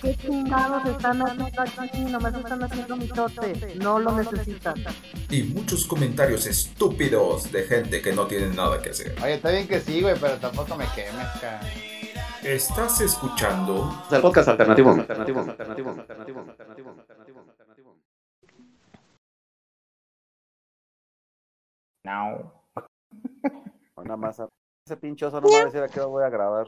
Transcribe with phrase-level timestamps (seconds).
[0.00, 2.00] ¿Qué chingados están haciendo aquí?
[2.00, 3.74] Nomás están haciendo mitote.
[3.76, 4.74] No lo necesitan.
[5.30, 9.16] y muchos comentarios estúpidos de gente que no tiene nada que hacer.
[9.22, 11.60] Oye, está bien que sí, güey, pero tampoco me quemes, cara.
[12.42, 14.90] Estás escuchando el podcast alternativo.
[14.90, 17.96] Alternativo, alternativo, alternativo, alternativo, alternativo, alternativo.
[22.04, 22.52] No.
[23.96, 24.48] Una masa.
[24.86, 26.66] Ese pinchoso no me va a decir a qué voy a grabar.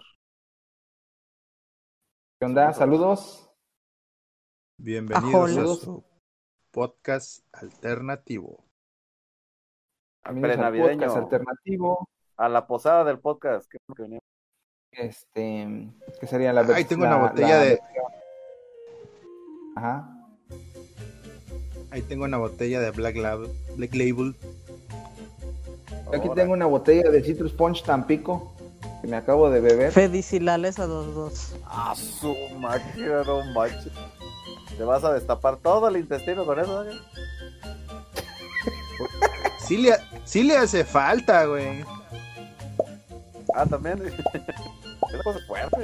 [2.41, 2.73] ¿Qué onda?
[2.73, 3.53] Saludos.
[4.79, 6.03] Bienvenidos a su
[6.71, 8.65] podcast alternativo.
[10.25, 11.01] Al Prenavideño.
[11.01, 12.09] podcast alternativo.
[12.39, 13.71] A la posada del podcast.
[13.71, 14.19] ¿Qué es lo que?
[14.93, 17.81] Este, ¿qué sería la Ahí tengo una la- botella la de-?
[19.77, 20.17] Ajá.
[21.91, 23.51] Ahí tengo una botella de Black Label.
[23.77, 24.35] Black Label.
[26.09, 26.35] Aquí Ahora.
[26.35, 28.55] tengo una botella de Citrus Punch Tampico
[29.01, 29.93] que me acabo de beber.
[29.93, 31.55] Fedicilales a los dos.
[31.65, 33.93] Ah, su máquina, no manches.
[34.77, 36.93] Te vas a destapar todo el intestino con eso, ¿eh?
[39.59, 41.85] Sí le, sí le hace falta, güey.
[43.55, 44.03] Ah, también.
[45.11, 45.79] Es una cosa fuerte.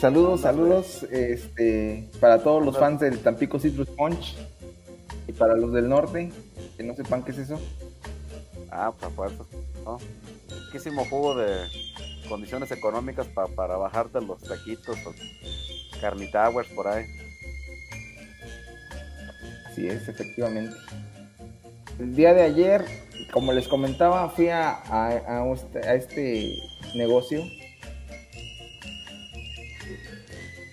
[0.00, 4.36] Saludos, saludos, este, para todos los fans del Tampico Citrus Punch
[5.38, 6.30] para los del norte
[6.76, 7.60] que no sepan qué es eso.
[8.70, 9.44] Ah, pues a fuerza.
[9.84, 9.98] ¿no?
[10.66, 11.66] Riquísimo jugo de
[12.28, 15.14] condiciones económicas pa- para bajarte los taquitos o
[16.00, 17.06] carnitowers por ahí.
[19.66, 20.76] Así es, efectivamente.
[21.98, 22.84] El día de ayer,
[23.32, 26.58] como les comentaba, fui a, a- a a este
[26.94, 27.42] negocio.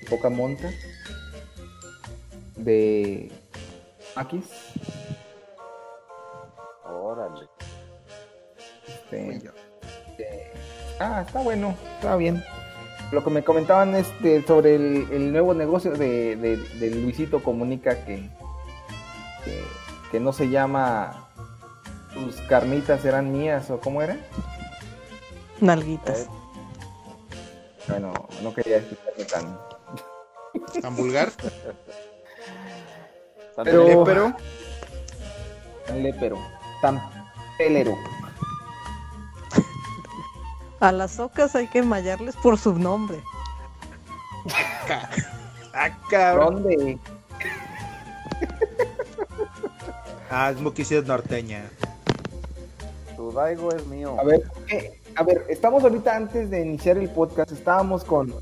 [0.10, 0.70] Poca monta.
[2.58, 3.32] De
[4.16, 4.46] Maquis.
[6.86, 7.48] Órale.
[8.88, 9.52] Este,
[10.20, 10.54] eh,
[11.00, 12.44] ah, está bueno, está bien.
[13.12, 18.04] Lo que me comentaban este sobre el, el nuevo negocio de, de- de Luisito Comunica
[18.06, 18.30] que,
[19.44, 19.64] que,
[20.12, 21.30] que no se llama
[22.14, 24.18] tus carnitas eran mías o cómo era.
[25.62, 26.22] Nalguitas.
[26.22, 26.28] Eh,
[27.90, 29.60] Bueno, no quería escucharme tan.
[30.82, 31.30] Tan vulgar.
[33.56, 34.34] San Pero- Felipe, Pero
[35.88, 36.38] tan lépero,
[36.82, 37.02] tan
[37.58, 37.94] pelero.
[40.80, 43.22] A las ocas hay que mallarles por su nombre.
[45.78, 46.64] Ah, cabrón.
[46.64, 46.98] ¿Dónde?
[50.30, 51.64] Ah, Smokey sí es norteña.
[53.18, 54.16] tu daigo es mío.
[54.18, 58.34] A ver, eh, a ver, estamos ahorita antes de iniciar el podcast, estábamos con,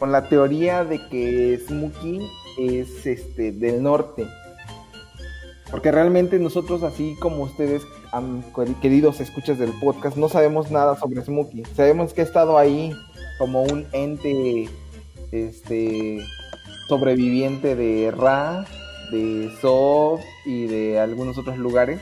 [0.00, 2.28] con la teoría de que Smokey
[2.58, 4.26] es este del norte.
[5.70, 7.82] Porque realmente nosotros, así como ustedes,
[8.80, 11.64] queridos escuchas del podcast, no sabemos nada sobre Smokey.
[11.74, 12.92] Sabemos que ha estado ahí
[13.38, 14.68] como un ente
[15.32, 16.20] este
[16.88, 18.64] sobreviviente de Ra,
[19.10, 22.00] de Sob y de algunos otros lugares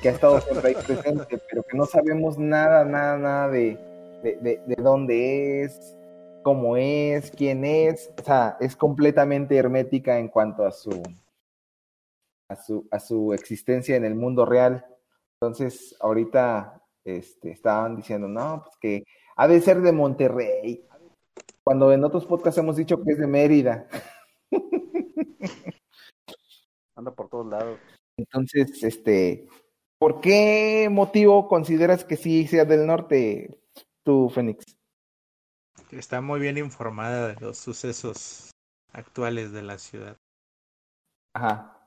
[0.00, 3.76] que ha estado ahí presente, pero que no sabemos nada, nada, nada de,
[4.22, 5.94] de, de- de dónde es,
[6.42, 8.10] cómo es, quién es.
[8.20, 11.02] O sea, es completamente hermética en cuanto a su,
[12.48, 14.84] a su, a su existencia en el mundo real.
[15.40, 19.04] Entonces, ahorita este, estaban diciendo, no, pues que
[19.36, 20.86] ha de ser de Monterrey.
[21.64, 23.86] Cuando en otros podcasts hemos dicho que es de Mérida.
[26.94, 27.78] Anda por todos lados.
[28.16, 29.48] Entonces, este,
[29.98, 33.58] ¿por qué motivo consideras que sí sea del norte
[34.04, 34.71] tú, Fénix?
[35.92, 38.50] Está muy bien informada de los sucesos
[38.92, 40.16] actuales de la ciudad.
[41.34, 41.78] Ajá.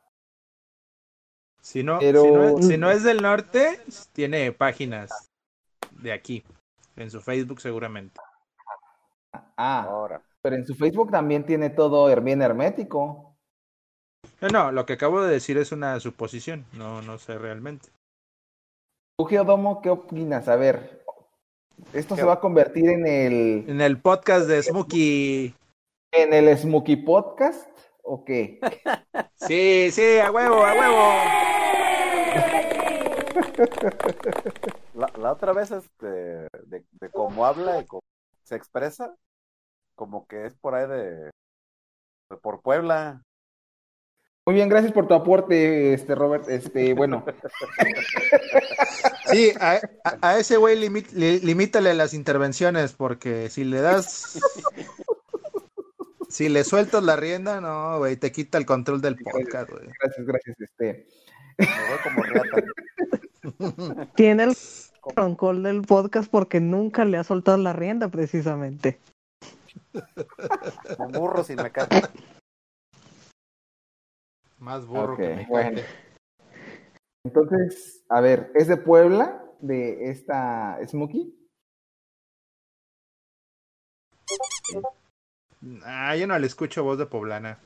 [1.61, 3.81] Si no, Pero- si, no es, si no es del norte,
[4.13, 5.31] tiene páginas
[5.91, 6.43] de aquí.
[6.95, 8.21] En su Facebook seguramente.
[9.57, 10.21] Ah, Ahora.
[10.41, 13.35] pero en su Facebook también tiene todo bien hermético.
[14.39, 16.65] No, no, lo que acabo de decir es una suposición.
[16.73, 17.89] No, no sé realmente.
[19.17, 20.47] Tú, Geodomo, ¿qué opinas?
[20.47, 21.04] A ver,
[21.93, 22.21] ¿esto ¿Qué?
[22.21, 25.55] se va a convertir en el, En el podcast de Smokey.
[26.11, 27.69] en el Smokey Podcast
[28.03, 28.59] o qué?
[29.35, 32.15] Sí, sí, a huevo, a huevo.
[34.93, 38.01] La, la otra vez este, de, de cómo habla y cómo
[38.43, 39.15] se expresa,
[39.95, 41.31] como que es por ahí de,
[42.29, 43.21] de por Puebla.
[44.45, 46.47] Muy bien, gracias por tu aporte, este Robert.
[46.49, 47.25] Este, bueno,
[49.31, 54.39] Sí, a, a- a ese güey limi- li- limítale las intervenciones, porque si le das.
[56.29, 59.87] Si le sueltas la rienda, no, güey, te quita el control del podcast, güey.
[60.01, 60.57] gracias, gracias.
[60.61, 61.07] Este,
[61.57, 64.11] Me voy como riata.
[64.15, 64.57] Tiene el
[65.15, 68.99] control del podcast porque nunca le ha soltado la rienda, precisamente.
[70.97, 72.01] Como burro sin mecate.
[74.65, 75.79] Más burro que me bueno.
[77.23, 81.37] entonces, a ver, ¿es de Puebla, de esta Smokey?
[85.83, 87.59] Ah, yo no le escucho voz de poblana.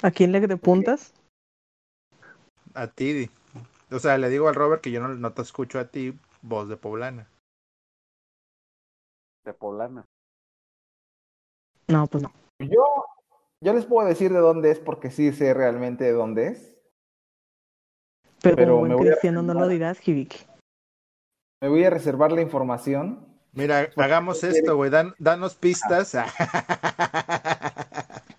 [0.00, 1.12] ¿A quién le de puntas?
[2.72, 3.28] A ti.
[3.90, 6.70] O sea, le digo al Robert que yo no, no te escucho a ti voz
[6.70, 7.28] de poblana.
[9.44, 10.06] De poblana.
[11.88, 12.32] No, pues no.
[12.58, 13.04] Yo,
[13.62, 16.76] yo les puedo decir de dónde es porque sí sé realmente de dónde es.
[18.42, 19.72] Pero, Pero como me buen voy a cristiano no lo reservar.
[19.72, 20.38] dirás, Hibiki.
[21.60, 23.26] Me voy a reservar la información.
[23.52, 24.90] Mira, hagamos esto, güey.
[24.90, 26.14] Dan, danos pistas.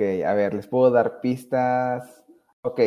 [0.00, 2.24] Ok, a ver, les puedo dar pistas.
[2.62, 2.80] Ok.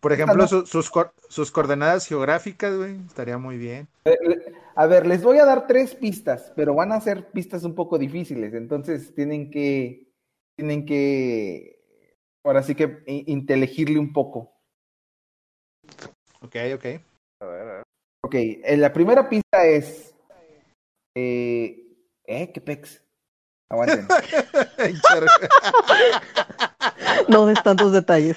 [0.00, 2.96] Por, ej- ejemplo, no- su- sus, cor- sus coordenadas geográficas, güey.
[3.06, 3.88] Estaría muy bien.
[4.76, 7.98] A ver, les voy a dar tres pistas, pero van a ser pistas un poco
[7.98, 10.08] difíciles, entonces tienen que,
[10.56, 11.80] tienen que,
[12.44, 14.52] ahora sí que inteligirle un poco.
[16.40, 16.84] Ok, ok.
[17.40, 17.82] A ver, a ver.
[18.24, 20.14] Ok, eh, la primera pista es,
[21.16, 21.86] eh,
[22.26, 22.52] ¿eh?
[22.52, 23.02] ¿Qué pex?
[23.70, 24.06] Aguanten.
[27.28, 28.36] No des tantos detalles.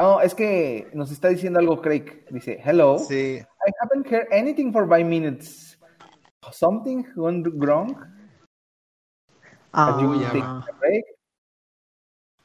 [0.00, 2.24] No, es que nos está diciendo algo Craig.
[2.30, 3.36] Dice, hello, sí.
[3.66, 5.78] I haven't heard anything for five minutes.
[6.52, 7.94] Something went wrong?
[9.72, 11.04] Ah, taken a break?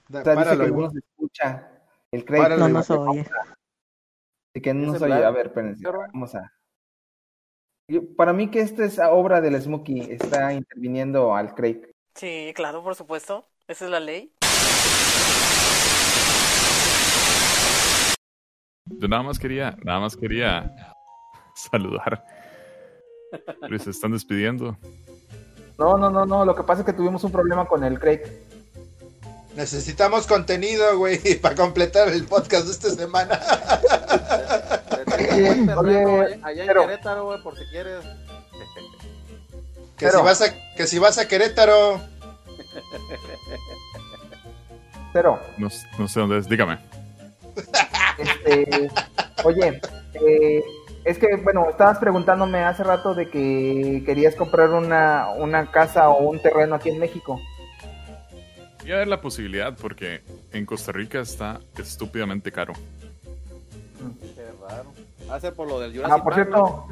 [0.10, 1.72] Da- O sea, dice que no nos escucha.
[2.12, 3.25] El Craig Páralo, no nos oye.
[4.54, 5.24] Y que no ¿Es nos oye.
[5.24, 5.88] A ver, espérense.
[5.88, 6.51] Vamos a.
[7.90, 10.01] Yo- para mí que esta es obra del Smokey.
[10.12, 11.90] Está interviniendo al Craig.
[12.16, 13.48] Sí, claro, por supuesto.
[13.68, 14.35] Esa es la ley.
[19.00, 20.71] Yo nada más quería, nada más quería
[21.71, 22.24] saludar.
[23.68, 24.77] Luis, se están despidiendo.
[25.77, 26.45] No, no, no, no.
[26.45, 28.21] Lo que pasa es que tuvimos un problema con el Craig.
[29.56, 33.39] Necesitamos contenido, güey, para completar el podcast de esta semana.
[35.36, 35.81] Terreno
[36.21, 38.03] allá- allá en pero- Querétaro, güey, por si quieres.
[39.98, 40.45] Que, Pero- si vas a,
[40.75, 42.01] que si vas a Querétaro.
[45.13, 46.77] Pero, No, no sé dónde es, dígame.
[48.17, 48.89] este.
[49.44, 49.81] oye,
[50.13, 50.63] eh,
[51.03, 56.27] es que, bueno, estabas preguntándome hace rato de que querías comprar una, una casa o
[56.29, 57.39] un terreno aquí en México.
[58.81, 60.21] Voy a ver la posibilidad porque
[60.51, 62.73] en Costa Rica está estúpidamente caro.
[64.35, 64.91] Qué raro.
[65.31, 66.88] Hace por lo del Jurassic Ah, por Park, cierto,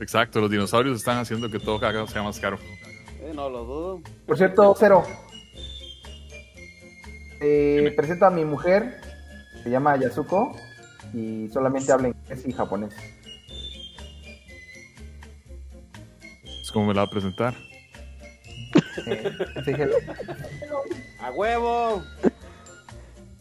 [0.00, 2.58] Exacto, los dinosaurios están haciendo que todo sea más caro.
[2.58, 2.92] ¿no?
[3.06, 4.00] Sí, no lo dudo.
[4.26, 5.04] por cierto, Cero.
[7.40, 9.00] Eh, presento a mi mujer,
[9.63, 10.55] se llama Yasuko,
[11.13, 12.93] y solamente habla inglés y japonés.
[16.61, 17.53] Es como me la va a presentar.
[19.07, 19.89] Eh, así que-
[21.21, 22.03] ¡A huevo!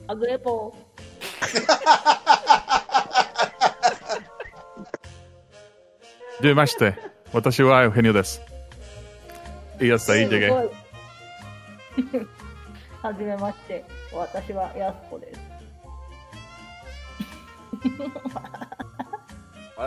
[0.09, 0.77] A huevo.
[6.43, 6.95] Yemashite,
[7.33, 8.41] watashi wa Eugenio des.
[9.81, 10.51] Y hasta ahí llegué.
[13.03, 13.85] はじめまして。
[14.13, 15.50] 私はやすこです。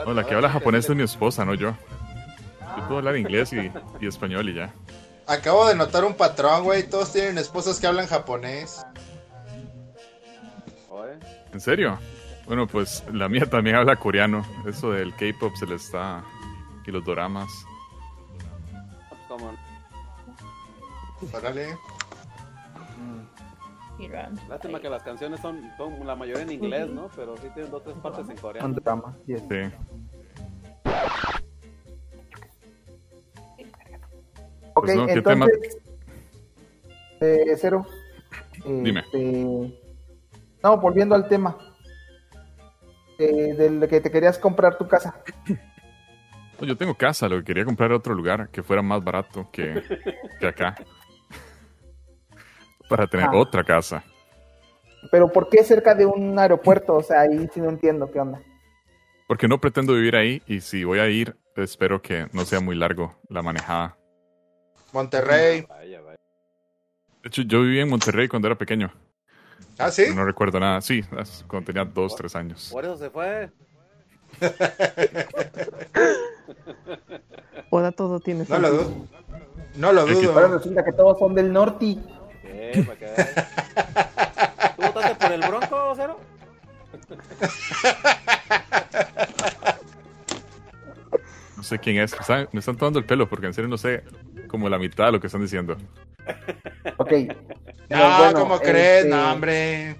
[0.07, 1.75] No, la que habla japonés es mi esposa, no yo.
[2.77, 3.71] Yo puedo hablar inglés y,
[4.01, 4.75] y español y ya.
[5.27, 6.89] Acabo de notar un patrón, güey.
[6.89, 8.85] Todos tienen esposas que hablan japonés.
[11.53, 11.99] ¿En serio?
[12.47, 14.45] Bueno, pues la mía también habla coreano.
[14.67, 16.25] Eso del K-pop se le está.
[16.87, 17.49] Y los doramas.
[24.49, 27.09] Lástima que las canciones son, son la mayoría en inglés, ¿no?
[27.15, 28.75] Pero sí tienen dos o tres partes en coreano.
[28.75, 29.43] drama, yes.
[29.49, 29.71] Sí.
[34.75, 35.79] Ok, Pues no, ¿qué entonces,
[37.21, 37.87] eh, Cero.
[38.65, 39.01] Dime.
[39.01, 39.81] este,
[40.63, 41.57] No, volviendo al tema.
[43.19, 45.15] Eh, del que te querías comprar tu casa.
[46.61, 49.49] No, yo tengo casa, lo que quería comprar era otro lugar que fuera más barato
[49.53, 49.83] que,
[50.41, 50.75] que acá.
[52.97, 53.37] Para tener Ah.
[53.37, 54.03] otra casa.
[55.11, 56.95] Pero ¿por qué cerca de un aeropuerto?
[56.95, 58.41] O sea, ahí sí no entiendo qué onda.
[59.29, 62.75] Porque no pretendo vivir ahí y si voy a ir, espero que no sea muy
[62.77, 63.97] largo la manejada.
[64.93, 65.63] Monterrey.
[65.69, 66.19] Vaya, vaya.
[67.23, 68.93] De hecho, yo vivía en Monterrey cuando era pequeño.
[69.79, 70.05] ¿Ah, sí?
[70.15, 70.81] No recuerdo nada.
[70.81, 71.03] Sí,
[71.49, 72.69] cuando tenía dos, tres años.
[72.73, 73.51] Por eso se fue.
[77.71, 79.07] Ahora todo tiene No lo dudo.
[79.77, 80.59] No lo Ahora dudo.
[80.59, 81.97] resulta que todos son del norte.
[82.45, 82.85] ¿Qué?
[82.87, 83.07] ¿Para qué?
[84.77, 86.21] ¿Tú votaste por el Bronco, Cero?
[91.57, 92.13] No sé quién es.
[92.13, 94.03] Me están, me están tomando el pelo porque en serio no sé
[94.49, 95.77] como la mitad de lo que están diciendo.
[96.99, 97.13] Ok.
[97.91, 99.05] No, bueno, ¿cómo crees?
[99.05, 99.97] este, No, hombre.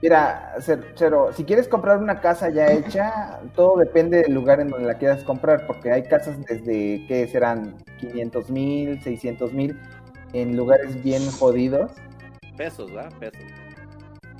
[0.00, 4.68] Mira, Cer- Cero, si quieres comprar una casa ya hecha, todo depende del lugar en
[4.68, 9.76] donde la quieras comprar, porque hay casas desde que serán 500 mil, 600 mil,
[10.32, 11.92] en lugares bien jodidos.
[12.56, 13.12] Pesos, ¿verdad?
[13.18, 13.40] Pesos.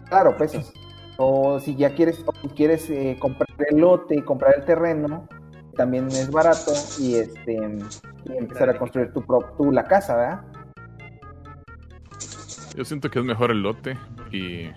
[0.08, 0.72] Claro, pesos.
[1.16, 5.26] O si ya quieres, o si quieres eh, comprar el lote, comprar el terreno,
[5.76, 10.40] también es barato y este y empezar a construir tu, pro- tu la casa, ¿verdad?
[12.76, 13.96] Yo siento que es mejor el lote
[14.30, 14.70] y,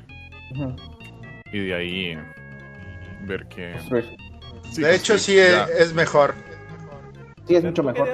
[1.51, 2.18] y de ahí
[3.27, 3.74] ver que...
[3.74, 4.18] construir.
[4.72, 6.34] Sí, De hecho, sí es, es mejor.
[7.48, 8.10] Sí, es ¿Pero mucho mejor.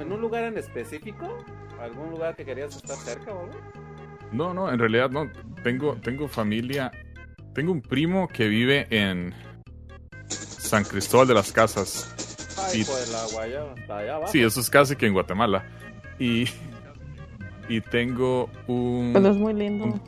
[0.00, 1.36] en un lugar en específico?
[1.80, 3.52] ¿Algún lugar que querías estar cerca o algo?
[4.32, 5.30] No, no, en realidad no.
[5.62, 6.90] Tengo, tengo familia.
[7.54, 9.32] Tengo un primo que vive en
[10.28, 12.14] San Cristóbal de las Casas.
[12.58, 13.74] Ay, Y- pues la guayaba.
[13.74, 14.32] Está allá abajo.
[14.32, 15.64] Sí, eso es casi que en Guatemala.
[16.18, 16.44] Y,
[17.68, 19.84] y tengo un Pero es muy lindo.
[19.86, 20.02] un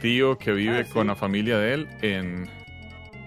[0.00, 0.92] tío que vive Ah, sí.
[0.92, 2.48] con la familia de él en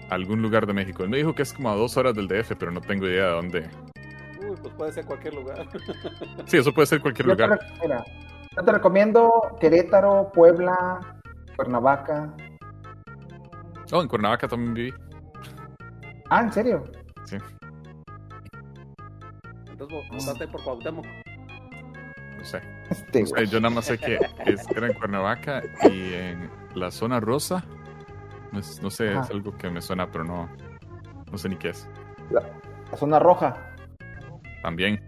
[0.08, 1.02] algún lugar de México.
[1.02, 3.26] Él me dijo que es como a dos horas del DF, pero no tengo idea
[3.26, 3.68] de dónde.
[4.62, 5.66] Pues puede ser cualquier lugar.
[6.46, 7.58] Sí, eso puede ser cualquier Yo te, lugar.
[7.60, 8.04] re- mira,
[8.56, 11.00] yo te recomiendo Querétaro, Puebla,
[11.56, 12.32] Cuernavaca.
[13.92, 14.94] Oh, en Cuernavaca también viví.
[16.30, 16.84] Ah, ¿en serio?
[17.24, 17.36] Sí.
[19.70, 21.06] Entonces, vo- votaste por Cuauhtémoc.
[22.38, 22.60] No sé.
[22.90, 27.64] Este, yo nada más sé que es- era en Cuernavaca y en la zona rosa.
[28.52, 30.48] No, es- no sé, es algo que me suena, pero no,
[31.30, 31.88] no sé ni qué es.
[32.30, 32.40] la,
[32.90, 33.71] la zona roja.
[34.62, 35.00] También.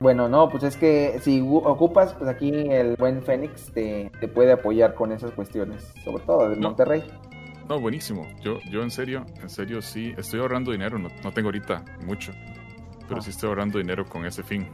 [0.00, 4.52] Bueno, no, pues es que si ocupas, pues aquí el buen Fénix te, te puede
[4.52, 6.62] apoyar con esas cuestiones, sobre todo de No.
[6.68, 7.04] Monterrey.
[7.68, 8.26] No, buenísimo.
[8.42, 10.98] Yo, yo en serio, en serio sí, estoy ahorrando dinero.
[10.98, 12.32] No, no tengo ahorita mucho,
[13.08, 13.22] pero Ah.
[13.22, 14.66] sí estoy ahorrando dinero con ese fin.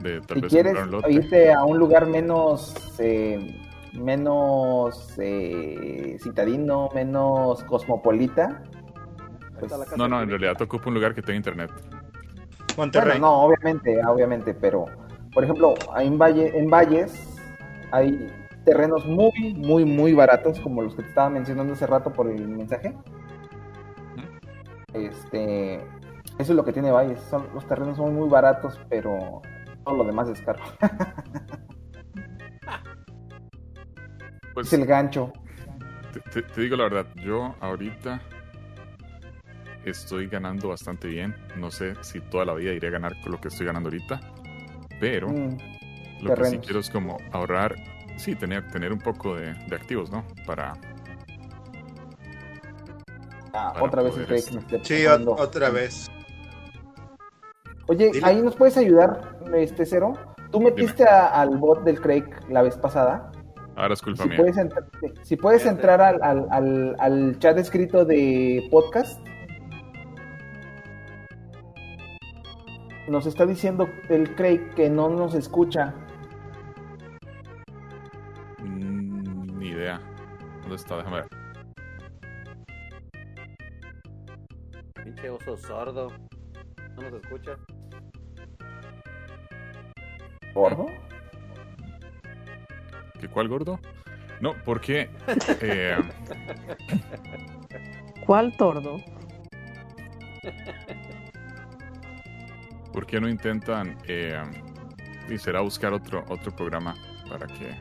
[0.00, 1.12] De tal Si vez quieres comprar un lote.
[1.12, 3.58] irte a un lugar menos, eh,
[3.98, 8.62] menos eh, citadino, menos cosmopolita,
[9.58, 11.70] pues, No, no, en realidad te ocupo un lugar que tenga internet.
[12.76, 13.18] Monterrey.
[13.18, 14.84] Bueno, no, obviamente, obviamente, pero
[15.36, 17.12] por ejemplo, en, Valle, en Valles
[17.90, 18.32] hay
[18.64, 22.48] terrenos muy, muy, muy baratos, como los que te estaba mencionando hace rato por el
[22.48, 22.96] mensaje.
[24.94, 25.84] Este, eso
[26.38, 29.42] es lo que tiene Valles, son, los terrenos son muy baratos, pero
[29.84, 30.62] todo lo demás es caro.
[34.56, 35.34] Pues es el gancho.
[36.14, 38.22] te, te- te digo la verdad, yo ahorita
[39.84, 41.36] estoy ganando bastante bien.
[41.56, 44.18] No sé si toda la vida iré a ganar con lo que estoy ganando ahorita,
[44.98, 45.58] pero Mm,
[46.22, 47.74] lo que sí quiero es como ahorrar,
[48.16, 50.24] sí, tener, tener un poco de, de activos, ¿no?
[50.46, 50.72] Para,
[53.52, 56.10] ah, para otra vez el este- Craig me está Sí, otra vez.
[57.88, 58.26] Oye, Dile.
[58.26, 60.14] ahí nos puedes ayudar, este Cero.
[60.50, 63.30] Tú metiste a- al bot del Craig la vez pasada.
[63.76, 64.38] Ahora es culpa Si mía.
[64.38, 64.84] puedes, entrar,
[65.22, 69.20] si puedes entrar al, al, al, al chat escrito de podcast.
[73.08, 75.94] Nos está diciendo el Craig que no nos escucha.
[78.58, 80.00] Mm, ni idea.
[80.62, 80.96] ¿Dónde está?
[80.96, 81.28] Déjame ver.
[85.04, 86.08] Pinche oso sordo.
[86.96, 87.52] No nos escucha.
[90.52, 90.86] ¿Gordo?
[93.20, 93.78] ¿Qué cuál gordo?
[94.40, 95.08] No, porque
[95.60, 95.96] eh,
[98.26, 98.98] ¿Cuál tordo?
[102.92, 104.40] ¿por qué no intentan eh,
[105.28, 106.94] y será buscar otro otro programa
[107.28, 107.76] para que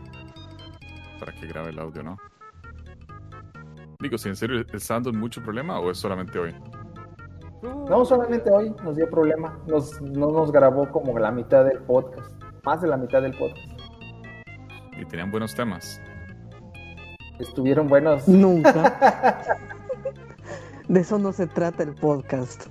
[1.19, 2.17] para que grabe el audio, ¿no?
[3.99, 6.53] Digo, si en serio está dando mucho problema o es solamente hoy.
[7.61, 9.57] No, solamente hoy nos dio problema.
[9.67, 12.31] Nos, no nos grabó como la mitad del podcast.
[12.63, 13.75] Más de la mitad del podcast.
[14.97, 16.01] Y tenían buenos temas.
[17.39, 18.27] Estuvieron buenos.
[18.27, 19.41] Nunca.
[20.87, 22.67] De eso no se trata el podcast.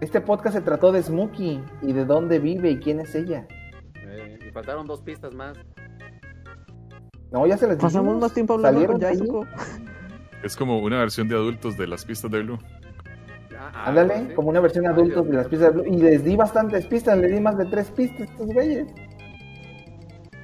[0.00, 3.48] Este podcast se trató de Smokey y de dónde vive y quién es ella.
[3.94, 5.58] Eh, me faltaron dos pistas más.
[7.32, 8.20] No, ya se les Pasamos dijimos.
[8.20, 9.00] más tiempo hablando con.
[9.00, 9.46] Yasuko.
[10.44, 12.58] Es como una versión de adultos de las pistas de Blue.
[13.74, 14.34] Ándale, pues sí.
[14.34, 15.92] como una versión adulto de las pistas de Blue.
[15.92, 18.86] Y les di bastantes pistas, les di más de tres pistas a estos güeyes.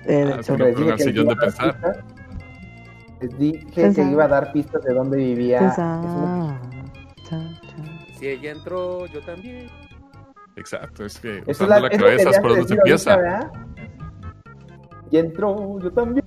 [0.07, 1.73] Eh, de Ah, con dije un que sillón de pensar.
[1.75, 1.97] pistas.
[3.21, 4.13] Les dije que Pensar.
[4.13, 5.59] iba a dar pistas de dónde vivía.
[5.61, 6.61] Pensar.
[8.19, 9.69] Si ella entró, yo también.
[10.57, 13.15] Exacto, es que Eso es usando la, que cabeza es por donde se empieza.
[13.15, 13.53] ahorita.
[15.11, 16.25] Y entró, yo también.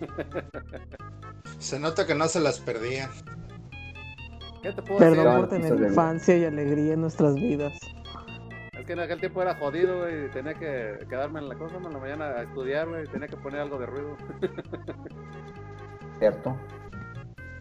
[1.58, 3.10] Se nota que no se las perdía.
[4.62, 7.72] ¿Qué te puedo Perdón por tener infancia y alegría en nuestras vidas.
[8.90, 10.24] Que en aquel tiempo era jodido, güey.
[10.24, 13.04] y Tenía que quedarme en la cosa, en la mañana a estudiar, güey.
[13.04, 14.16] y Tenía que poner algo de ruido.
[16.18, 16.56] Cierto.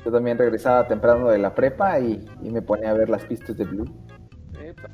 [0.03, 3.55] Yo también regresaba temprano de la prepa y, y me ponía a ver las pistas
[3.55, 3.86] de Blue.
[4.59, 4.89] Epa.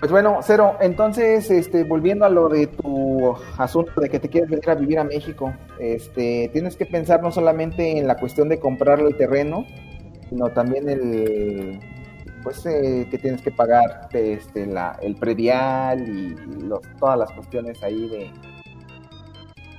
[0.00, 4.48] Pues bueno, Cero, entonces, este, volviendo a lo de tu asunto de que te quieres
[4.48, 8.58] venir a vivir a México, este, tienes que pensar no solamente en la cuestión de
[8.58, 9.66] comprar el terreno,
[10.30, 11.78] sino también el,
[12.44, 17.82] pues, eh, que tienes que pagar este, la, el predial y los, todas las cuestiones
[17.82, 18.30] ahí de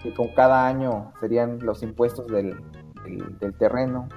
[0.04, 2.58] que con cada año serían los impuestos del,
[3.06, 4.10] del, del terreno.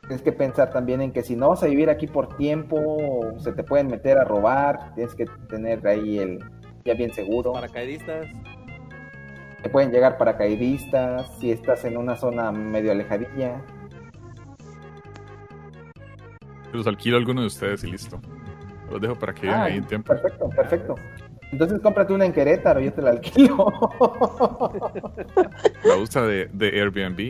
[0.00, 3.52] Tienes que pensar también en que si no vas a vivir aquí por tiempo, se
[3.52, 6.40] te pueden meter a robar, tienes que tener ahí el
[6.84, 7.52] ya bien seguro.
[7.52, 8.26] Paracaidistas.
[9.62, 13.62] Te pueden llegar paracaidistas, si estás en una zona medio alejadilla.
[16.74, 18.20] Los alquilo a alguno de ustedes y listo.
[18.90, 20.12] Los dejo para que vivan Ah, ahí en tiempo.
[20.12, 20.94] Perfecto, perfecto.
[21.52, 23.64] Entonces cómprate una en Querétaro, yo te la alquilo.
[25.84, 27.20] La usa de, de Airbnb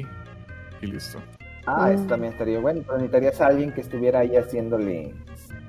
[0.82, 1.18] y listo.
[1.66, 5.14] ah, eso también estaría bueno, pero necesitarías a alguien que estuviera ahí haciéndole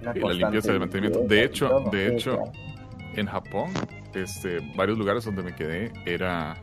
[0.02, 1.20] una la limpieza el mantenimiento.
[1.28, 1.90] De hecho, todo.
[1.92, 2.52] de Sí, hecho, claro.
[3.16, 3.72] en Japón,
[4.14, 6.56] este, varios lugares donde me quedé era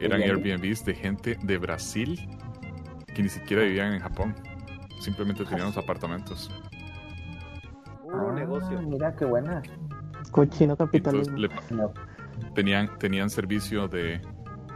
[0.00, 0.46] eran Airbnb.
[0.46, 2.18] Airbnbs de gente de Brasil
[3.14, 4.34] que ni siquiera vivían en Japón.
[5.00, 6.50] Simplemente tenían los apartamentos.
[8.02, 8.80] Puro Ah, negocio.
[8.82, 9.62] Mira qué buena.
[10.30, 11.36] Cochino Entonces capitalismo.
[11.38, 11.92] le No.
[12.54, 14.20] tenían, tenían servicio de.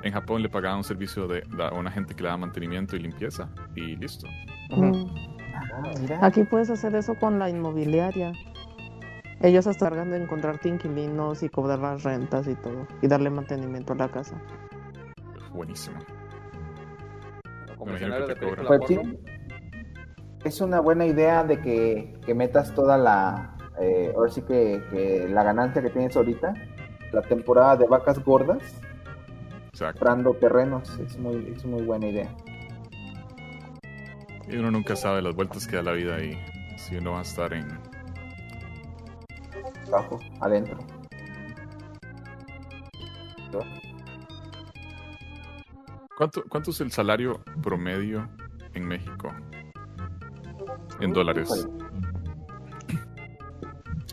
[0.02, 2.96] En Japón le pagaban un servicio de, de a una gente que le daba mantenimiento
[2.96, 3.48] y limpieza.
[3.76, 4.26] Y listo.
[4.70, 5.04] Mm.
[5.72, 6.18] Ah, mira.
[6.22, 8.32] Aquí puedes hacer eso con la inmobiliaria.
[9.40, 12.86] Ellos hasta cargan de encontrarte inquilinos y cobrar las rentas y todo.
[13.02, 14.40] Y darle mantenimiento a la casa.
[15.52, 15.98] Buenísimo.
[17.76, 18.98] Como Me imagino de Pues sí.
[20.44, 25.26] Es una buena idea de que, que metas toda la, eh, ahora sí que, que
[25.28, 26.54] la ganancia que tienes ahorita,
[27.12, 28.62] la temporada de vacas gordas,
[29.70, 29.98] Exacto.
[29.98, 32.34] comprando terrenos, es muy, es muy buena idea.
[34.46, 36.38] Y uno nunca sabe las vueltas que da la vida y
[36.76, 37.66] si uno va a estar en.
[39.88, 40.78] Abajo, adentro.
[46.16, 48.28] ¿Cuánto, ¿Cuánto es el salario promedio
[48.74, 49.32] en México?
[51.00, 51.66] En dólares.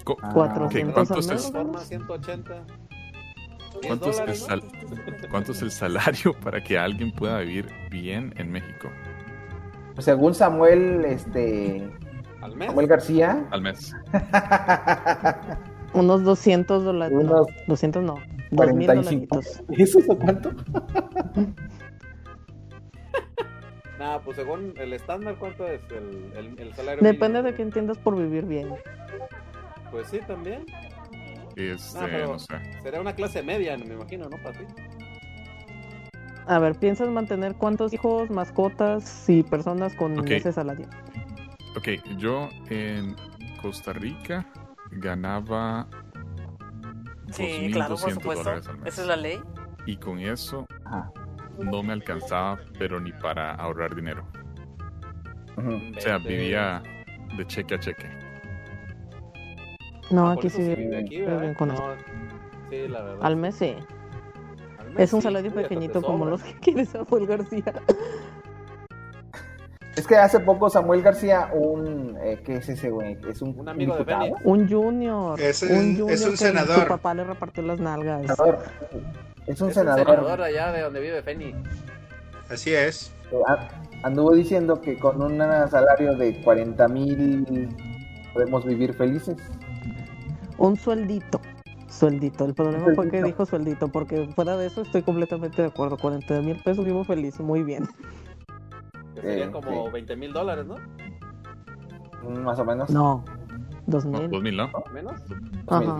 [0.03, 1.45] Co- Ah, ok, 400 ¿cuánto, es mes.
[1.45, 2.53] el, Forma 180.
[2.53, 4.33] 10 cuánto es el ¿no?
[4.35, 4.63] sal-
[5.29, 8.89] cuánto es el salario para que alguien pueda vivir bien en México
[9.99, 11.89] Según Samuel, este,
[12.41, 12.67] ¿Al mes?
[12.67, 13.93] Samuel García, al mes?
[15.93, 17.13] Unos 200 dólares.
[17.13, 18.15] No, Unos 200 no.
[18.51, 19.35] 2000 45.
[19.35, 19.63] dolaritos.
[19.77, 20.51] ¿Eso es cuánto?
[24.01, 27.51] Nah, pues según el estándar, ¿cuánto es el, el, el salario Depende mínimo?
[27.51, 28.73] de qué entiendas por vivir bien.
[29.91, 30.65] Pues sí, también.
[31.55, 32.55] Este, No, sé.
[32.81, 34.37] sería una clase media, me imagino, ¿no?
[34.41, 34.65] Para ti.
[36.47, 40.31] A ver, ¿piensas mantener cuántos hijos, mascotas y personas con Ok.
[40.31, 40.87] ese salario?
[41.77, 43.15] Ok, yo en
[43.61, 44.47] Costa Rica
[44.93, 45.85] ganaba
[47.29, 48.43] Sí, claro, por 2.200 supuesto.
[48.45, 48.93] dólares al mes.
[48.93, 49.39] Esa es la ley.
[49.85, 51.11] Y con eso Ajá.
[51.59, 54.25] No me alcanzaba, pero ni para ahorrar dinero.
[55.57, 56.81] O sea, vivía
[57.37, 58.09] de cheque a cheque.
[60.09, 61.41] No, Ah, aquí sí se vive vive aquí, vive ¿verdad?
[61.41, 61.95] bien con No, eso.
[62.69, 63.19] Sí, la verdad.
[63.25, 63.75] Al mes sí.
[64.79, 67.63] Al mes Es un sí, salario pequeñito como los que quiere Samuel García.
[69.95, 73.17] Es que hace poco Samuel García, un, eh, ¿qué es ese güey?
[73.29, 74.05] Es un, Un amigo de?
[74.05, 74.37] Félix.
[74.45, 75.39] Un junior.
[75.39, 76.79] Es un- un junior es un senador.
[76.83, 78.21] Su papá le repartió las nalgas.
[78.21, 78.59] senador.
[79.47, 80.07] Es un Es senador.
[80.07, 81.53] un senador allá de donde vive Feni.
[82.49, 83.13] Así es.
[83.31, 83.69] Eh, a-
[84.03, 85.37] Anduvo diciendo que con un
[85.69, 87.69] salario de 40 mil
[88.33, 89.37] podemos vivir felices.
[90.57, 91.39] Un sueldito.
[91.87, 92.45] Sueldito.
[92.45, 95.97] El problema fue que dijo sueldito, porque fuera de eso estoy completamente de acuerdo.
[95.97, 97.87] 40 mil pesos vivo feliz, muy bien.
[99.15, 99.91] Que serían Eh, como sí.
[99.93, 100.77] 20 mil dólares, ¿no?
[102.41, 102.89] Más o menos.
[102.89, 103.23] No,
[103.85, 104.31] dos No, mil.
[104.31, 104.71] 2000, ¿no?
[104.93, 105.21] ¿Menos?
[105.67, 105.99] Ajá.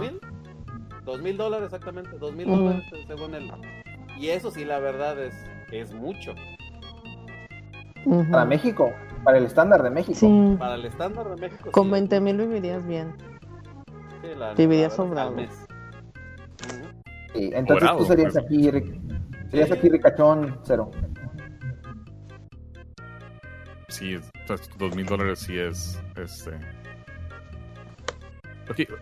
[1.11, 1.35] ¿Dos mil?
[1.37, 3.51] Dólares exactamente, dos mil dólares según él.
[4.17, 5.33] Y eso sí, la verdad es,
[5.71, 6.33] es mucho.
[8.31, 8.93] Para México.
[9.23, 10.17] Para el estándar de México.
[10.17, 10.55] Sí.
[10.57, 11.69] Para el estándar de México.
[11.71, 11.91] Con sí.
[11.91, 13.13] 20 mil vivirías bien.
[14.21, 15.29] Sí, la- Vivirías sobrado.
[15.29, 15.49] al mes.
[17.33, 20.91] Sí, entonces Morado, tú serías pero- aquí, ric- serías aquí ricachón cero.
[23.89, 26.01] Sí, pues, dos mil dólares sí es.
[26.15, 26.51] Este...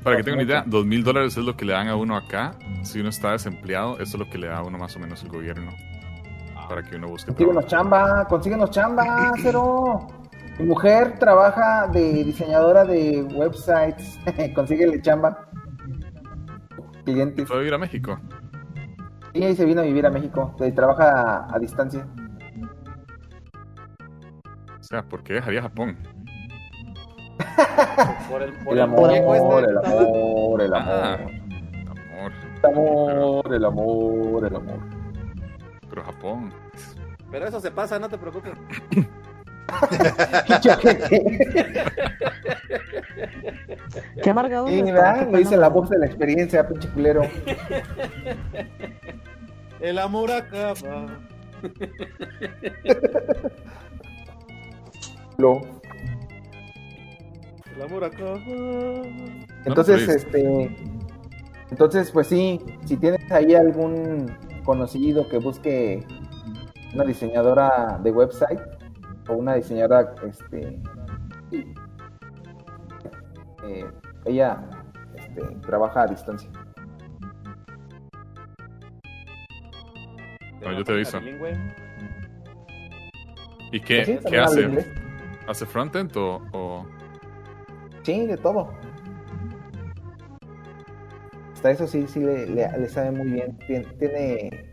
[0.03, 2.15] Para que tengan una idea, dos mil dólares es lo que le dan a uno
[2.15, 2.53] acá.
[2.83, 5.23] Si uno está desempleado, eso es lo que le da a uno más o menos
[5.23, 5.71] el gobierno.
[6.67, 10.07] Para que uno busque Consíguenos chamba, consíguenos chamba, cero.
[10.59, 14.19] Mi mujer trabaja de diseñadora de websites.
[14.55, 15.49] Consíguele chamba.
[17.05, 17.47] Clientes.
[17.47, 18.19] ¿Fue a vivir a México?
[19.33, 20.55] Y ahí se vino a vivir a México.
[20.59, 22.05] Y trabaja a, a distancia.
[24.79, 25.97] O sea, ¿por qué dejaría Japón?
[28.29, 30.61] Por el, por El el amor, el amor, el amor.
[30.61, 30.73] El
[32.65, 34.79] amor, el amor, el amor.
[35.89, 36.53] Pero Japón.
[37.31, 38.53] Pero eso se pasa, no te preocupes.
[44.23, 44.67] Qué amargado.
[44.67, 47.21] Lo dice la voz de la experiencia, pinche culero.
[49.79, 51.05] El amor acaba.
[55.37, 55.78] Lo.
[57.79, 58.37] El amor acaba.
[59.63, 60.09] Entonces, pues.
[60.09, 60.75] este.
[61.71, 64.29] Entonces, pues sí, si tienes ahí algún
[64.65, 66.05] conocido que busque
[66.93, 68.59] una diseñadora de website
[69.29, 70.81] o una diseñadora, este.
[73.63, 73.85] eh,
[74.25, 74.61] ella
[75.15, 76.49] este, trabaja a distancia.
[80.61, 81.19] No, yo te aviso.
[83.71, 84.85] ¿Y qué, Sí, qué hace?
[85.47, 86.98] ¿Hace frontend o, o-
[88.09, 88.69] Sí, de todo.
[91.53, 93.55] Hasta eso sí, sí le, le- sabe muy bien.
[93.67, 94.71] Tien- Tiene,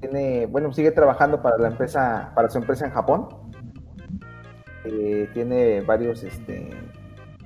[0.00, 3.30] tiene, bueno, sigue trabajando para la empresa, para su empresa en Japón.
[4.84, 6.70] Eh, tiene varios, este,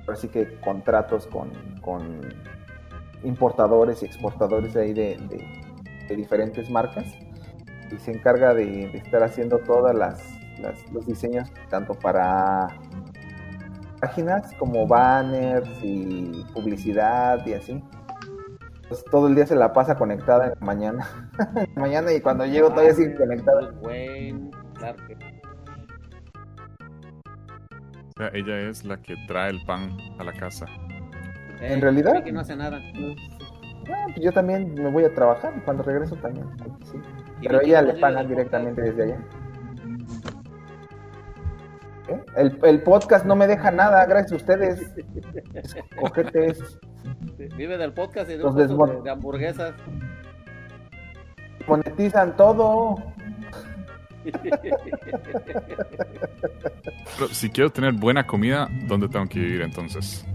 [0.07, 1.49] así que contratos con,
[1.81, 2.21] con
[3.23, 7.05] importadores y exportadores de ahí de, de- diferentes marcas
[7.91, 10.21] y se encarga de, estar haciendo todas las-
[10.91, 12.67] los diseños tanto para
[14.03, 17.81] páginas como banners y publicidad y así.
[18.89, 21.07] Pues todo el día se la pasa conectada en la mañana.
[21.55, 23.71] en la mañana y cuando llego todavía sigue conectada.
[23.81, 24.51] Buen,
[28.05, 30.65] o sea, ella es la que trae el pan a la casa?
[31.61, 32.79] En realidad- Que no hace nada.
[33.89, 36.45] Ah, pues yo también me voy a trabajar cuando regreso también.
[36.91, 36.97] sí.
[37.41, 39.17] Pero ella le pagan directamente desde allá.
[42.15, 42.23] ¿Eh?
[42.35, 44.81] El, el podcast no me deja nada, gracias a ustedes.
[45.99, 46.79] Cojetes,
[47.57, 48.67] Vive del podcast y de, Los de,
[49.03, 49.73] de hamburguesas.
[51.67, 52.95] monetizan todo.
[57.17, 60.25] Pero si quiero tener buena comida, ¿dónde tengo que vivir entonces?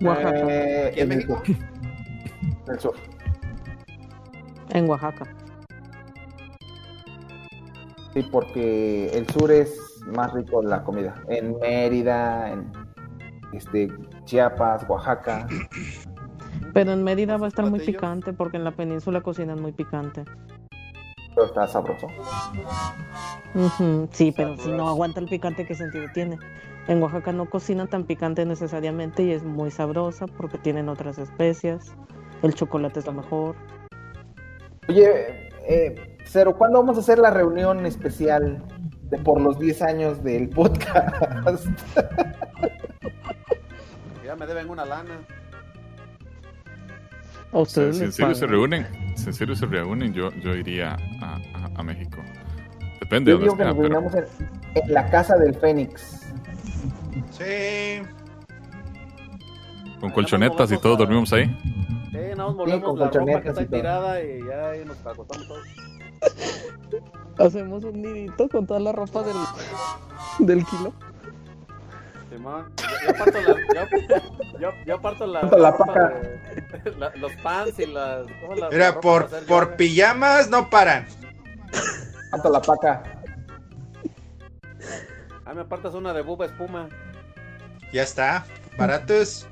[0.00, 0.46] Oaxaca.
[0.48, 1.42] Eh, ¿Aquí en el México?
[2.68, 2.94] El sur.
[4.70, 5.26] En Oaxaca.
[8.14, 9.74] Sí, porque el sur es
[10.08, 11.14] más rico la comida.
[11.28, 12.70] En Mérida, en
[13.52, 13.92] este
[14.24, 15.46] Chiapas, Oaxaca.
[16.72, 20.24] Pero en Mérida va a estar muy picante porque en la península cocinan muy picante.
[21.34, 22.08] Todo está sabroso.
[23.54, 26.38] Ujú, Sí, pero si no aguanta el picante, ¿qué sentido tiene?
[26.88, 31.94] En Oaxaca no cocinan tan picante necesariamente y es muy sabrosa porque tienen otras especias.
[32.42, 33.56] El chocolate es lo mejor.
[34.88, 38.62] Oye, eh, Cero, ¿cuándo vamos a hacer la reunión especial
[39.10, 41.66] de por los 10 años del podcast?
[44.24, 45.14] Ya me deben una lana.
[47.52, 50.54] ¿A O sea, si en serio se reúnen, si en serio se reúnen, yo, yo
[50.54, 52.18] iría a, a- a México.
[53.00, 56.26] Depende Yo de digo dónde que nos pero reunamos en, en la casa del Fénix.
[57.30, 58.02] Sí.
[60.00, 61.46] con colchonetas y todos dormimos ahí.
[62.10, 65.48] Sí, nada más volvemos con la ropa que colchonetas está tirada y ya nos acostamos
[65.48, 65.64] todos.
[67.38, 69.36] Hacemos un nidito con toda la ropa del,
[70.40, 70.92] del kilo.
[72.30, 77.32] Simón, yo, yo parto la, yo, yo, yo parto la, Parto la de- la- los
[77.42, 81.06] pants y las, ¿cómo las- la Mira, por, por pijamas no paran.
[82.30, 83.02] ¿Cuánto la paca?
[85.46, 86.88] Ah, me apartas una de buba espuma.
[87.92, 88.44] Ya está.
[88.76, 89.46] Baratos.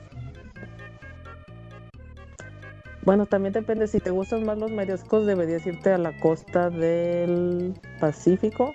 [3.07, 7.73] Bueno, también depende, si te gustan más los mariscos, deberías irte a la costa del
[8.01, 8.73] Pacífico.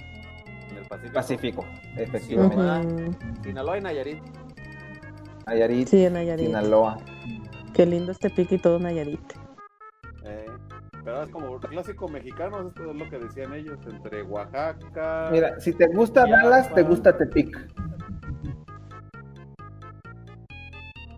[0.73, 1.65] Del Pacífico, Pacífico
[1.97, 3.09] efectivamente.
[3.09, 3.43] Uh.
[3.43, 4.23] Sinaloa y Nayarit.
[5.45, 5.87] Nayarit.
[5.89, 6.45] Sí, en Nayarit.
[6.45, 6.97] Sinaloa.
[7.73, 9.19] Qué lindo este pique y todo Nayarit.
[10.23, 10.45] Eh,
[11.03, 15.27] pero es como clásico mexicano, esto es lo que decían ellos, entre Oaxaca.
[15.29, 17.67] Mira, si te gusta Dallas, te gusta Tepic.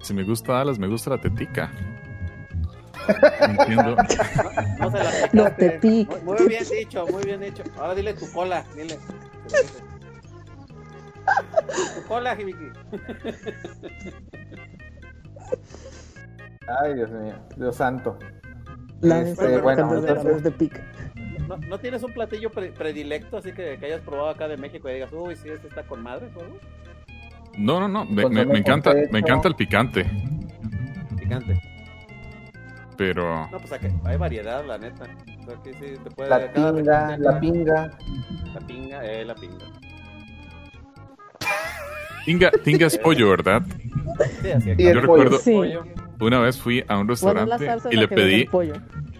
[0.02, 1.72] Si me gusta Dallas, me gusta la tetica.
[3.42, 3.96] Entiendo.
[4.80, 5.70] No se la No aplicaste.
[5.70, 6.24] te piques.
[6.24, 7.64] Muy, muy bien dicho, muy bien dicho.
[7.78, 8.98] Ahora dile tu cola, dile.
[11.96, 12.66] Tu cola, Hibiki.
[16.82, 18.18] Ay, Dios mío, Dios santo.
[19.02, 20.82] La Este, bueno, entonces- de pic.
[21.48, 24.90] ¿No, no tienes un platillo pre- predilecto así que, que hayas probado acá de México
[24.90, 26.30] y digas, uy, sí, este está con madre?
[27.58, 28.06] No, no, no.
[28.06, 30.06] Me, me- encanta, me encanta el picante.
[31.20, 31.60] Picante.
[32.98, 35.06] Pero No, pues aquí hay variedad, la neta.
[35.42, 37.92] O sea, aquí sí te puede- La pinga, la pinga.
[38.54, 39.66] La pinga, eh, la pinga.
[42.26, 43.62] tinga, tinga es pollo, ¿verdad?
[44.42, 45.60] Sí, así Sí, Yo recuerdo Sí.
[46.20, 48.50] una vez fui a un restaurante y le pedí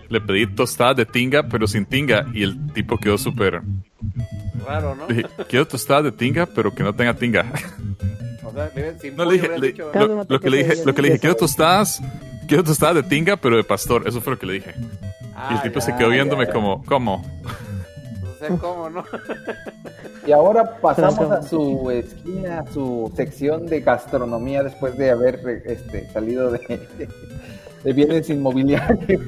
[0.10, 3.62] le pedí tostadas de tinga, pero sin tinga y el tipo quedó súper
[4.66, 5.08] Raro, ¿no?
[5.08, 7.46] dije, quiero tostadas de tinga, pero que no tenga tinga.
[8.44, 10.86] O sea, le- sin No pollo le dije, le- dicho, lo, lo que le dije,
[10.86, 12.02] lo que le dije, quiero tostadas,
[12.48, 14.08] quiero tostadas de tinga, pero de pastor.
[14.08, 14.74] Eso fue lo que le dije.
[15.36, 16.54] ah, y el tipo ya, se quedó viéndome ya.
[16.54, 17.24] como, ¿cómo?
[18.24, 19.04] O sea, ¿cómo, no?
[20.26, 26.10] Y ahora pasamos a su esquina, a su sección de gastronomía después de haber este,
[26.12, 26.80] salido de,
[27.84, 29.22] de bienes inmobiliarios.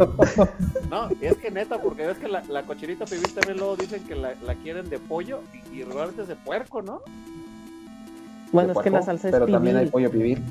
[0.89, 4.15] No, es que neta, porque ves que la, la cochinita pibil también luego dicen que
[4.15, 7.01] la, la quieren de pollo y, y regularmente es de puerco, ¿no?
[8.51, 10.41] Bueno, De es que la salsa es Pero también hay pollo pibil.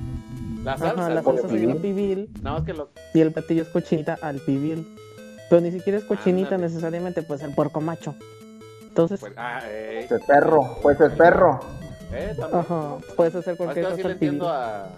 [0.65, 1.01] La salsa.
[1.03, 2.31] Ajá, la salsa se llama pibil.
[2.67, 2.89] que lo.
[3.13, 4.97] y el platillo es cochinita al pibil.
[5.51, 6.69] Pero ni siquiera es cochinita Ándale.
[6.73, 8.15] necesariamente, pues el puerco macho.
[8.83, 11.61] Entonces, Pues, ah, eh, Pues el perro, pues el perro.
[12.13, 14.89] eh, ajá, puedes hacer cualquier cosa le entiendo a.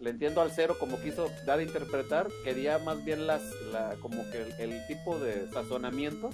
[0.00, 4.22] Le entiendo al cero como quiso dar a interpretar, quería más bien las, la, como
[4.30, 6.30] que el, el tipo de sazonamiento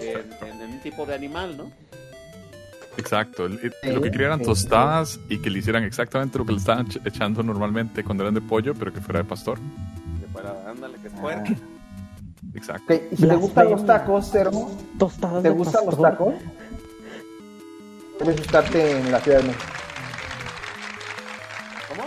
[0.00, 1.70] en, en- en un tipo de animal, ¿no?
[2.98, 3.48] Exacto.
[3.48, 6.86] lo que quería eran sí, tostadas y que le hicieran exactamente lo que le estaban
[6.88, 9.58] ech- echando normalmente cuando eran de pollo, pero que fuera de pastor.
[10.20, 11.44] Que fuera, ándale, que es Ah.
[12.54, 12.94] Exacto.
[13.10, 14.70] ¿Y si te gustan los tacos, Cermo?
[14.98, 16.34] Tostadas ¿Te gustan los tacos?
[18.18, 19.64] Debes estarte en la Ciudad de México.
[21.88, 22.02] ¿Cómo?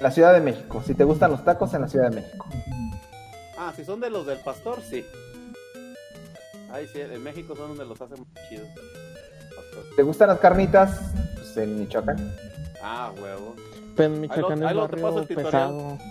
[0.00, 0.82] La Ciudad de México.
[0.86, 2.46] Si te gustan los tacos, en la Ciudad de México.
[3.58, 5.04] Ah, si son de los del pastor, sí.
[6.70, 8.68] Ay, sí, en México son donde los hacen más chidos.
[9.96, 11.00] ¿Te gustan las carnitas?
[11.34, 12.34] Pues en Michoacán.
[12.82, 13.54] Ah, huevo.
[13.96, 15.98] Pero en Michoacán es barrio pesado.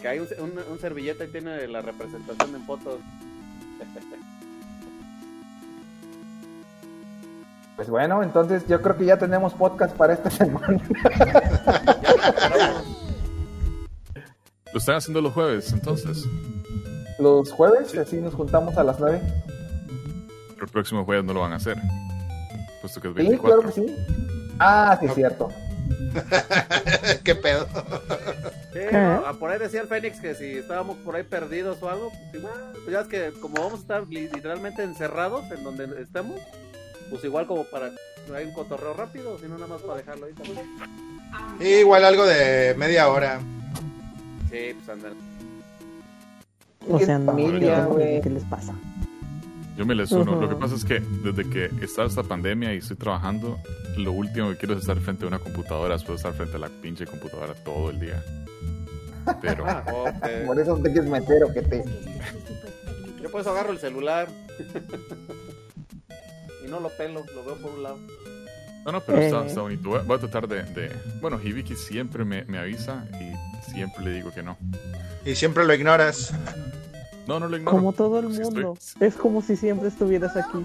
[0.00, 3.00] Que hay un, un, un servilleta y tiene la representación en fotos.
[7.76, 10.80] Pues bueno, entonces yo creo que ya tenemos podcast para esta semana.
[14.72, 16.24] Lo están haciendo los jueves, entonces.
[17.18, 19.20] Los jueves, así nos juntamos a las 9.
[20.60, 21.76] El próximo jueves no lo van a hacer.
[22.80, 23.60] Puesto que es Sí, 24.
[23.62, 23.96] claro que sí.
[24.58, 25.48] Ah, sí, es cierto.
[27.24, 27.66] ¿Qué pedo?
[28.72, 32.10] Sí, ah, por ahí decía el Fénix que si estábamos por ahí perdidos o algo,
[32.10, 36.00] pues igual, pues ya es que como vamos a estar li- literalmente encerrados en donde
[36.02, 36.40] estemos,
[37.10, 37.90] pues igual como para
[38.34, 40.66] hay un cotorreo rápido, sino nada más para dejarlo ahí también.
[41.80, 43.38] Igual algo de media hora.
[44.50, 45.12] Sí, pues andan.
[46.88, 47.88] O sea, no, familia.
[48.22, 48.72] ¿qué les pasa?
[49.76, 50.32] Yo me les uno.
[50.32, 50.40] Ujú.
[50.42, 53.58] Lo que pasa es que desde que está esta pandemia y estoy trabajando,
[53.96, 56.60] lo último que quiero es estar frente a una computadora, después de estar frente a
[56.60, 58.22] la pinche computadora todo el día.
[59.42, 60.46] Pero Ah, ok.
[60.46, 61.84] Por eso te quieres meter o que te.
[63.22, 64.28] Yo por eso agarro el celular.
[66.64, 67.98] y no lo pelo, lo veo por un lado.
[68.84, 69.46] No, no, pero está, Eh.
[69.48, 69.88] está bonito.
[69.88, 74.04] Voy a, voy a tratar de, de- Bueno, Hibiki siempre me, me avisa y siempre
[74.04, 74.56] le digo que no.
[75.24, 76.32] Y siempre lo ignoras.
[77.26, 77.76] No, no lo ignoro.
[77.76, 78.76] Como todo el estoy- mundo.
[79.00, 80.64] Es como si siempre estuvieras aquí.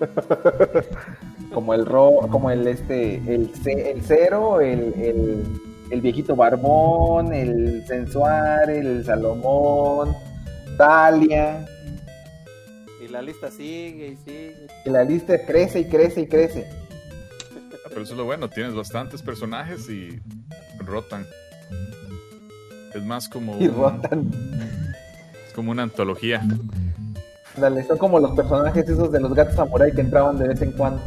[1.52, 7.32] Como el ro, como el este, el, ce- el cero, el, el, el viejito barbón,
[7.34, 10.14] el sensual, el Salomón,
[10.78, 11.66] Talia.
[13.04, 14.66] Y la lista sigue y sigue.
[14.86, 16.66] Y la lista crece y crece y crece.
[17.50, 20.20] Ah, Pero eso es lo bueno, tienes bastantes personajes y
[20.78, 21.26] rotan.
[22.94, 24.30] Es más como, Y un- rotan.
[25.46, 26.42] es como una antología.
[27.56, 30.72] Dale, son como los personajes esos de los gatos samurai que entraban de vez en
[30.72, 31.02] cuando.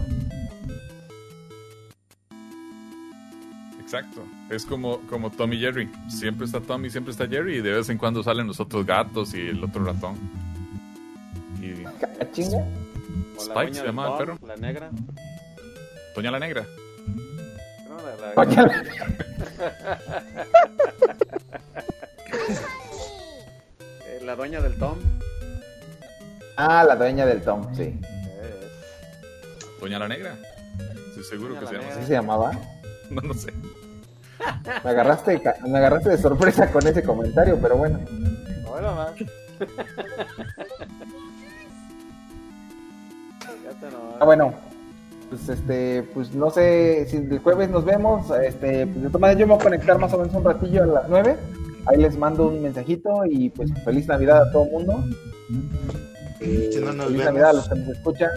[3.81, 4.23] Exacto.
[4.49, 5.89] Es como, como Tommy y Jerry.
[6.09, 9.33] Siempre está Tommy, siempre está Jerry y de vez en cuando salen los otros gatos
[9.33, 10.15] y el otro ratón.
[11.61, 12.57] Y ¿A chinga?
[13.37, 14.47] O la Spike se llamaba el Tom, perro.
[14.47, 14.89] La negra.
[16.15, 16.65] Doña la Negra.
[18.19, 18.43] La,
[24.05, 24.97] eh, la doña del Tom.
[26.57, 27.99] Ah, la dueña del Tom, sí.
[29.79, 30.35] Doña la Negra.
[31.09, 31.91] Estoy seguro Doña que se llama Negra.
[31.91, 32.07] ¿Así así.
[32.07, 32.51] se llamaba?
[33.09, 33.53] No, no sé.
[34.83, 37.99] Me agarraste, me agarraste de sorpresa con ese comentario, pero bueno.
[43.63, 44.17] Ya te no.
[44.19, 44.53] Ah, bueno.
[45.33, 48.29] Pues este, pues no sé si el jueves nos vemos.
[48.45, 50.83] Este, pues de todas maneras yo me voy a conectar más o menos un ratillo
[50.83, 51.35] a las 9.
[51.87, 55.03] Ahí les mando un mensajito y pues feliz Navidad a todo el mundo.
[56.39, 57.33] Eh, Si no nos feliz vemos.
[57.33, 58.29] Navidad a los que nos escuchan,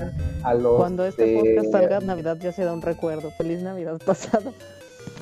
[0.43, 3.31] a los Cuando este de- podcast salga, Navidad ya será un recuerdo.
[3.33, 4.51] Feliz Navidad pasada.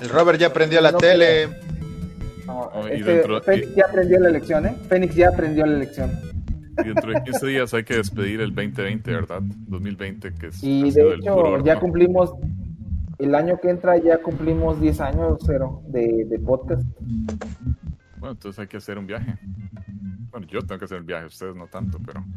[0.00, 1.48] El Robert ya prendió la No, tele.
[2.46, 4.76] No, este, dentro- Fénix ya aprendió la lección, ¿eh?
[4.88, 6.12] Fénix ya aprendió la lección.
[6.78, 9.40] Y dentro de 15 días hay que despedir el 2020, ¿verdad?
[9.42, 12.34] 2020, que es Y de hecho, ya cumplimos,
[13.18, 16.84] el año que entra ya cumplimos 10 años, cero, de, de podcast.
[18.18, 19.38] Bueno, entonces hay que hacer un viaje.
[20.30, 22.24] Bueno, yo tengo que hacer el viaje, ustedes no tanto, pero.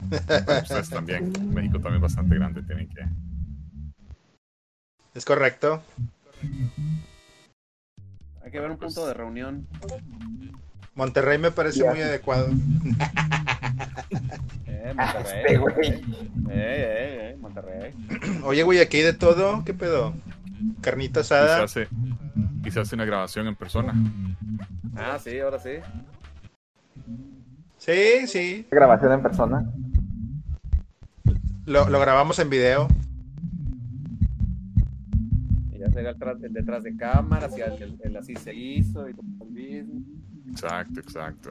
[0.00, 1.32] Bueno, ustedes también.
[1.52, 3.00] México también es bastante grande, tienen que.
[5.14, 5.82] Es correcto.
[8.42, 9.66] Hay que ver un punto de reunión.
[11.00, 12.48] Monterrey me parece muy adecuado.
[14.66, 14.92] Eh,
[15.24, 15.56] Este Monterrey.
[15.56, 15.88] güey.
[15.88, 15.98] eh,
[16.50, 17.94] eh, eh, Monterrey.
[18.44, 19.64] Oye, güey, aquí hay de todo.
[19.64, 20.12] ¿Qué pedo?
[20.82, 21.64] Carnita Y se asada.
[21.64, 21.88] hace,
[22.66, 23.94] y se hace una grabación en persona.
[24.94, 25.70] Ah, sí, ahora sí.
[27.78, 28.66] Sí, sí.
[28.70, 29.70] Grabación en persona.
[31.64, 32.88] Lo, lo grabamos en video.
[35.72, 38.52] Y ya se el, tras- el detrás de cámaras y el, el- el así se
[38.54, 40.19] hizo y todo el business.
[40.50, 41.50] Exacto, exacto.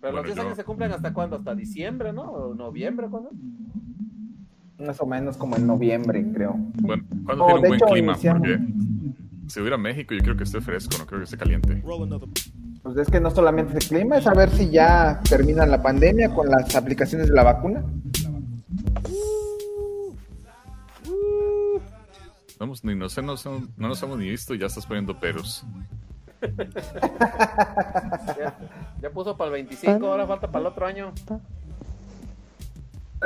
[0.00, 1.36] Pero Bueno, los 10 yo- años se cumplen hasta cuándo?
[1.36, 2.22] Hasta diciembre, ¿no?
[2.22, 3.30] ¿O noviembre, ¿cuándo?
[4.78, 6.56] Más o menos como en noviembre, creo.
[6.80, 8.60] Bueno, cuando No, tiene un buen hecho, clima, iniciamos- porque
[9.46, 11.82] si hubiera México, yo creo que esté fresco, no creo que esté caliente.
[12.82, 16.34] Pues es que no solamente es el clima, es saber si ya termina la pandemia
[16.34, 17.84] con las aplicaciones de la vacuna.
[22.62, 24.86] No, hemos- ni, no, sé, no, son- no nos hemos ni visto y ya estás
[24.86, 25.64] poniendo peros.
[28.38, 28.56] Ya,
[29.00, 31.12] ya puso para el 25, ahora falta para el otro año.
[31.16, 31.40] Está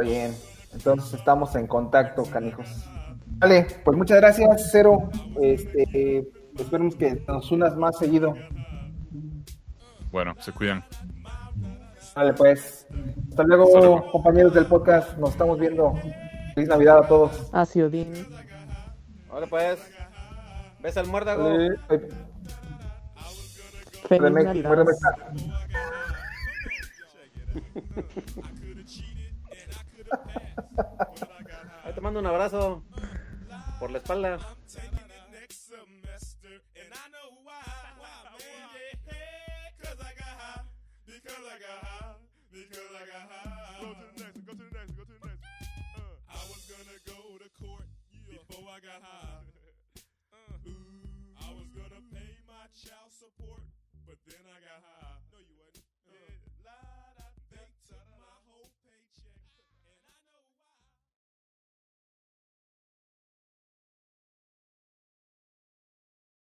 [0.00, 0.34] bien.
[0.72, 2.66] Entonces estamos en contacto, canijos.
[3.26, 5.10] Vale, pues muchas gracias, Cero.
[5.42, 6.26] Este,
[6.58, 8.32] esperemos que nos unas más seguido.
[10.10, 10.82] Bueno, se cuidan.
[12.14, 12.86] Vale, pues.
[13.28, 14.10] Hasta luego, Hasta luego.
[14.12, 15.18] compañeros del podcast.
[15.18, 15.92] Nos estamos viendo.
[16.54, 17.50] Feliz Navidad a todos.
[17.52, 18.14] Así Odín.
[19.36, 19.78] Ahora pues,
[20.80, 21.58] ves al muérdago.
[24.08, 24.48] Remex.
[31.84, 32.82] Ahí te mando un abrazo
[33.78, 34.38] por la espalda.
[48.76, 49.40] I got high.
[50.36, 50.68] Uh,
[51.40, 53.62] I was gonna pay my child support,
[54.04, 55.15] but then I got high.